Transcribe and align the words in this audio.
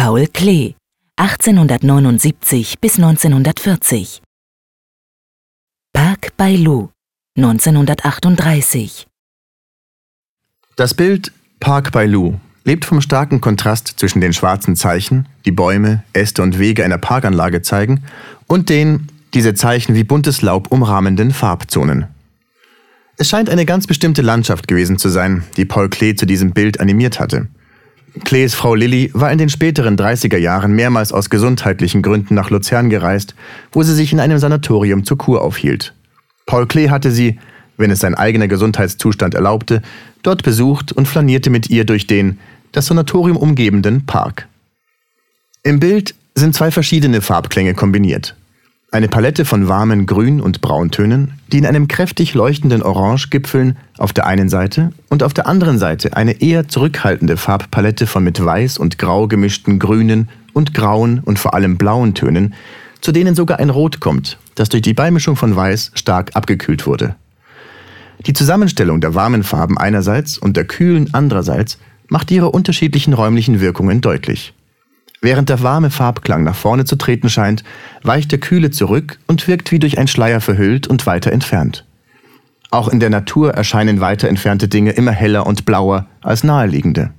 Paul 0.00 0.28
Klee, 0.28 0.76
1879 1.16 2.78
bis 2.80 2.98
1940. 2.98 4.22
Park 5.92 6.36
Bailu, 6.36 6.90
1938. 7.36 9.08
Das 10.76 10.94
Bild 10.94 11.32
Park 11.58 11.90
Bailu 11.90 12.34
lebt 12.62 12.84
vom 12.84 13.00
starken 13.00 13.40
Kontrast 13.40 13.94
zwischen 13.96 14.20
den 14.20 14.32
schwarzen 14.32 14.76
Zeichen, 14.76 15.26
die 15.44 15.50
Bäume, 15.50 16.04
Äste 16.12 16.42
und 16.42 16.60
Wege 16.60 16.84
einer 16.84 16.98
Parkanlage 16.98 17.62
zeigen, 17.62 18.04
und 18.46 18.68
den, 18.68 19.08
diese 19.34 19.54
Zeichen 19.54 19.96
wie 19.96 20.04
buntes 20.04 20.42
Laub 20.42 20.70
umrahmenden 20.70 21.32
Farbzonen. 21.32 22.06
Es 23.16 23.28
scheint 23.28 23.50
eine 23.50 23.66
ganz 23.66 23.88
bestimmte 23.88 24.22
Landschaft 24.22 24.68
gewesen 24.68 24.96
zu 24.96 25.08
sein, 25.08 25.42
die 25.56 25.64
Paul 25.64 25.88
Klee 25.88 26.14
zu 26.14 26.24
diesem 26.24 26.52
Bild 26.52 26.78
animiert 26.78 27.18
hatte. 27.18 27.48
Klees 28.24 28.54
Frau 28.54 28.74
Lilly 28.74 29.10
war 29.14 29.30
in 29.30 29.38
den 29.38 29.48
späteren 29.48 29.96
30er 29.96 30.38
Jahren 30.38 30.72
mehrmals 30.72 31.12
aus 31.12 31.30
gesundheitlichen 31.30 32.02
Gründen 32.02 32.34
nach 32.34 32.50
Luzern 32.50 32.90
gereist, 32.90 33.34
wo 33.72 33.82
sie 33.82 33.94
sich 33.94 34.12
in 34.12 34.20
einem 34.20 34.38
Sanatorium 34.38 35.04
zur 35.04 35.18
Kur 35.18 35.42
aufhielt. 35.42 35.94
Paul 36.46 36.66
Klee 36.66 36.90
hatte 36.90 37.10
sie, 37.10 37.38
wenn 37.76 37.90
es 37.90 38.00
sein 38.00 38.14
eigener 38.14 38.48
Gesundheitszustand 38.48 39.34
erlaubte, 39.34 39.82
dort 40.22 40.42
besucht 40.42 40.92
und 40.92 41.06
flanierte 41.06 41.50
mit 41.50 41.70
ihr 41.70 41.84
durch 41.84 42.06
den, 42.06 42.38
das 42.72 42.86
Sanatorium 42.86 43.36
umgebenden 43.36 44.06
Park. 44.06 44.48
Im 45.62 45.80
Bild 45.80 46.14
sind 46.34 46.54
zwei 46.54 46.70
verschiedene 46.70 47.20
Farbklänge 47.20 47.74
kombiniert. 47.74 48.34
Eine 48.90 49.08
Palette 49.08 49.44
von 49.44 49.68
warmen 49.68 50.06
Grün- 50.06 50.40
und 50.40 50.62
Brauntönen, 50.62 51.34
die 51.52 51.58
in 51.58 51.66
einem 51.66 51.88
kräftig 51.88 52.32
leuchtenden 52.32 52.82
Orange 52.82 53.28
gipfeln, 53.28 53.76
auf 53.98 54.14
der 54.14 54.26
einen 54.26 54.48
Seite 54.48 54.92
und 55.10 55.22
auf 55.22 55.34
der 55.34 55.46
anderen 55.46 55.78
Seite 55.78 56.16
eine 56.16 56.40
eher 56.40 56.68
zurückhaltende 56.68 57.36
Farbpalette 57.36 58.06
von 58.06 58.24
mit 58.24 58.42
Weiß 58.42 58.78
und 58.78 58.96
Grau 58.96 59.28
gemischten 59.28 59.78
grünen 59.78 60.30
und 60.54 60.72
grauen 60.72 61.20
und 61.22 61.38
vor 61.38 61.52
allem 61.52 61.76
blauen 61.76 62.14
Tönen, 62.14 62.54
zu 63.02 63.12
denen 63.12 63.34
sogar 63.34 63.58
ein 63.58 63.68
Rot 63.68 64.00
kommt, 64.00 64.38
das 64.54 64.70
durch 64.70 64.82
die 64.82 64.94
Beimischung 64.94 65.36
von 65.36 65.54
Weiß 65.54 65.90
stark 65.92 66.34
abgekühlt 66.34 66.86
wurde. 66.86 67.14
Die 68.26 68.32
Zusammenstellung 68.32 69.02
der 69.02 69.14
warmen 69.14 69.42
Farben 69.42 69.76
einerseits 69.76 70.38
und 70.38 70.56
der 70.56 70.64
kühlen 70.64 71.10
andererseits 71.12 71.78
macht 72.08 72.30
ihre 72.30 72.52
unterschiedlichen 72.52 73.12
räumlichen 73.12 73.60
Wirkungen 73.60 74.00
deutlich. 74.00 74.54
Während 75.20 75.48
der 75.48 75.62
warme 75.62 75.90
Farbklang 75.90 76.44
nach 76.44 76.54
vorne 76.54 76.84
zu 76.84 76.96
treten 76.96 77.28
scheint, 77.28 77.64
weicht 78.02 78.30
der 78.30 78.38
kühle 78.38 78.70
zurück 78.70 79.18
und 79.26 79.48
wirkt 79.48 79.72
wie 79.72 79.80
durch 79.80 79.98
einen 79.98 80.08
Schleier 80.08 80.40
verhüllt 80.40 80.86
und 80.86 81.06
weiter 81.06 81.32
entfernt. 81.32 81.84
Auch 82.70 82.88
in 82.88 83.00
der 83.00 83.10
Natur 83.10 83.54
erscheinen 83.54 84.00
weiter 84.00 84.28
entfernte 84.28 84.68
Dinge 84.68 84.92
immer 84.92 85.12
heller 85.12 85.46
und 85.46 85.64
blauer 85.64 86.06
als 86.20 86.44
naheliegende. 86.44 87.10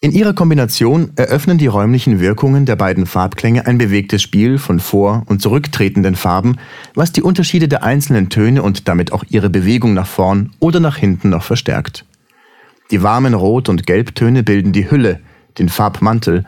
In 0.00 0.12
ihrer 0.12 0.34
Kombination 0.34 1.10
eröffnen 1.16 1.58
die 1.58 1.66
räumlichen 1.66 2.20
Wirkungen 2.20 2.64
der 2.64 2.76
beiden 2.76 3.06
Farbklänge 3.06 3.66
ein 3.66 3.78
bewegtes 3.78 4.22
Spiel 4.22 4.58
von 4.58 4.78
vor- 4.78 5.24
und 5.26 5.42
zurücktretenden 5.42 6.16
Farben, 6.16 6.58
was 6.94 7.12
die 7.12 7.22
Unterschiede 7.22 7.66
der 7.66 7.82
einzelnen 7.82 8.28
Töne 8.28 8.62
und 8.62 8.88
damit 8.88 9.12
auch 9.12 9.24
ihre 9.28 9.50
Bewegung 9.50 9.94
nach 9.94 10.06
vorn 10.06 10.52
oder 10.60 10.80
nach 10.80 10.96
hinten 10.96 11.30
noch 11.30 11.42
verstärkt. 11.42 12.04
Die 12.90 13.02
warmen 13.02 13.34
Rot- 13.34 13.68
und 13.68 13.86
Gelbtöne 13.86 14.42
bilden 14.42 14.72
die 14.72 14.90
Hülle, 14.90 15.20
den 15.58 15.68
Farbmantel 15.68 16.44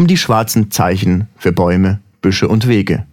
um 0.00 0.06
die 0.06 0.16
schwarzen 0.16 0.70
Zeichen 0.70 1.26
für 1.36 1.52
Bäume, 1.52 2.00
Büsche 2.22 2.48
und 2.48 2.66
Wege. 2.66 3.04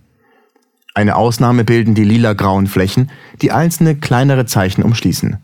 Eine 0.93 1.17
Ausnahme 1.17 1.65
bilden 1.65 1.95
die 1.95 2.05
lila-grauen 2.05 2.67
Flächen, 2.67 3.11
die 3.41 3.51
einzelne 3.51 3.95
kleinere 3.95 4.45
Zeichen 4.45 4.83
umschließen. 4.83 5.35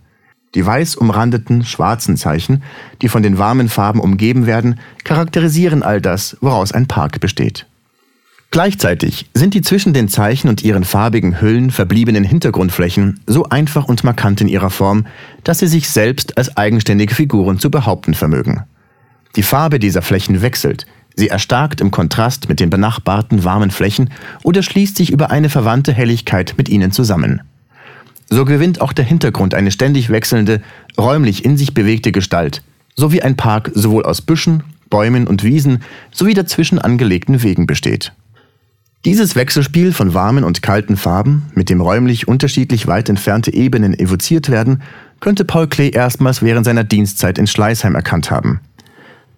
Die 0.55 0.65
weiß 0.65 0.95
umrandeten 0.95 1.65
schwarzen 1.65 2.15
Zeichen, 2.15 2.63
die 3.01 3.09
von 3.09 3.23
den 3.23 3.39
warmen 3.39 3.67
Farben 3.67 3.99
umgeben 3.99 4.45
werden, 4.45 4.79
charakterisieren 5.03 5.83
all 5.83 5.99
das, 5.99 6.37
woraus 6.39 6.71
ein 6.71 6.87
Park 6.87 7.19
besteht. 7.19 7.67
Gleichzeitig 8.49 9.29
sind 9.33 9.53
die 9.53 9.61
zwischen 9.61 9.93
den 9.93 10.07
Zeichen 10.07 10.47
und 10.47 10.63
ihren 10.63 10.85
farbigen 10.85 11.41
Hüllen 11.41 11.71
verbliebenen 11.71 12.23
Hintergrundflächen 12.23 13.19
so 13.27 13.49
einfach 13.49 13.89
und 13.89 14.05
markant 14.05 14.39
in 14.39 14.47
ihrer 14.47 14.69
Form, 14.69 15.07
dass 15.43 15.59
sie 15.59 15.67
sich 15.67 15.89
selbst 15.89 16.37
als 16.37 16.55
eigenständige 16.55 17.13
Figuren 17.13 17.59
zu 17.59 17.69
behaupten 17.69 18.13
vermögen. 18.13 18.63
Die 19.35 19.43
Farbe 19.43 19.79
dieser 19.79 20.03
Flächen 20.03 20.41
wechselt, 20.41 20.85
Sie 21.15 21.27
erstarkt 21.27 21.81
im 21.81 21.91
Kontrast 21.91 22.49
mit 22.49 22.59
den 22.59 22.69
benachbarten 22.69 23.43
warmen 23.43 23.71
Flächen 23.71 24.09
oder 24.43 24.63
schließt 24.63 24.97
sich 24.97 25.11
über 25.11 25.31
eine 25.31 25.49
verwandte 25.49 25.93
Helligkeit 25.93 26.55
mit 26.57 26.69
ihnen 26.69 26.91
zusammen. 26.91 27.41
So 28.29 28.45
gewinnt 28.45 28.81
auch 28.81 28.93
der 28.93 29.05
Hintergrund 29.05 29.53
eine 29.53 29.71
ständig 29.71 30.09
wechselnde, 30.09 30.61
räumlich 30.97 31.45
in 31.45 31.57
sich 31.57 31.73
bewegte 31.73 32.11
Gestalt, 32.11 32.63
so 32.95 33.11
wie 33.11 33.21
ein 33.21 33.35
Park 33.35 33.71
sowohl 33.75 34.05
aus 34.05 34.21
Büschen, 34.21 34.63
Bäumen 34.89 35.27
und 35.27 35.43
Wiesen 35.43 35.83
sowie 36.11 36.33
dazwischen 36.33 36.79
angelegten 36.79 37.43
Wegen 37.43 37.67
besteht. 37.67 38.13
Dieses 39.05 39.35
Wechselspiel 39.35 39.91
von 39.91 40.13
warmen 40.13 40.45
und 40.45 40.61
kalten 40.61 40.95
Farben, 40.95 41.51
mit 41.55 41.69
dem 41.69 41.81
räumlich 41.81 42.27
unterschiedlich 42.27 42.87
weit 42.87 43.09
entfernte 43.09 43.53
Ebenen 43.53 43.97
evoziert 43.97 44.49
werden, 44.49 44.81
könnte 45.19 45.43
Paul 45.43 45.67
Klee 45.67 45.89
erstmals 45.89 46.41
während 46.41 46.65
seiner 46.65 46.85
Dienstzeit 46.85 47.37
in 47.37 47.45
Schleißheim 47.45 47.95
erkannt 47.95 48.31
haben. 48.31 48.61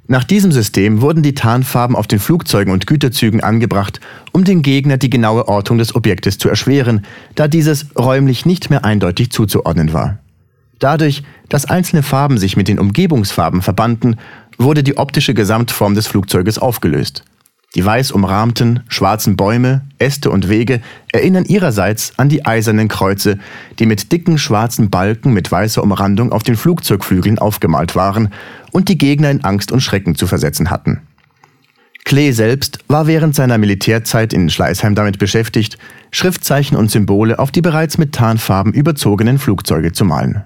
Nach 0.07 0.23
diesem 0.23 0.51
System 0.51 1.01
wurden 1.01 1.23
die 1.23 1.33
Tarnfarben 1.33 1.95
auf 1.95 2.05
den 2.05 2.19
Flugzeugen 2.19 2.71
und 2.71 2.85
Güterzügen 2.85 3.41
angebracht, 3.41 3.99
um 4.33 4.43
den 4.43 4.61
Gegner 4.61 4.97
die 4.97 5.09
genaue 5.09 5.47
Ortung 5.47 5.79
des 5.79 5.95
Objektes 5.95 6.38
zu 6.38 6.47
erschweren, 6.47 7.05
da 7.33 7.47
dieses 7.47 7.88
räumlich 7.97 8.45
nicht 8.45 8.69
mehr 8.69 8.85
eindeutig 8.85 9.31
zuzuordnen 9.31 9.93
war. 9.93 10.19
Dadurch, 10.77 11.23
dass 11.49 11.66
einzelne 11.66 12.03
Farben 12.03 12.38
sich 12.38 12.55
mit 12.55 12.67
den 12.67 12.79
Umgebungsfarben 12.79 13.63
verbanden, 13.63 14.17
wurde 14.57 14.83
die 14.83 14.97
optische 14.97 15.33
Gesamtform 15.33 15.95
des 15.95 16.05
Flugzeuges 16.05 16.59
aufgelöst. 16.59 17.23
Die 17.75 17.84
weiß 17.84 18.13
umrahmten, 18.13 18.80
schwarzen 18.88 19.36
Bäume, 19.36 19.81
Äste 20.00 20.31
und 20.31 20.47
Wege 20.47 20.81
erinnern 21.12 21.44
ihrerseits 21.44 22.13
an 22.18 22.30
die 22.30 22.46
eisernen 22.46 22.88
Kreuze, 22.88 23.38
die 23.80 23.86
mit 23.86 24.13
dicken 24.13 24.38
schwarzen 24.38 24.90
Balken 24.90 25.34
mit 25.34 25.52
weißer 25.52 25.84
Umrandung 25.84 26.31
auf 26.31 26.44
den 26.44 26.56
Flugzeugflügeln 26.56 27.38
aufgemalt 27.38 27.96
waren 27.96 28.30
und 28.72 28.88
die 28.88 28.97
Gegner 28.97 29.30
in 29.30 29.44
Angst 29.44 29.74
und 29.74 29.81
Schrecken 29.81 30.16
zu 30.16 30.25
versetzen 30.25 30.69
hatten. 30.69 31.02
Klee 32.06 32.31
selbst 32.31 32.80
war 32.88 33.08
während 33.08 33.35
seiner 33.35 33.58
Militärzeit 33.58 34.31
in 34.31 34.50
Schleißheim 34.50 34.96
damit 34.96 35.19
beschäftigt, 35.19 35.78
Schriftzeichen 36.12 36.78
und 36.78 36.91
Symbole 36.91 37.40
auf 37.40 37.52
die 37.52 37.62
bereits 37.62 37.97
mit 37.97 38.14
Tarnfarben 38.14 38.74
überzogenen 38.74 39.38
Flugzeuge 39.38 39.91
zu 39.91 40.06
malen. 40.06 40.46